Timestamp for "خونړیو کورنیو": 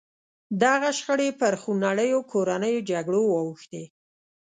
1.61-2.85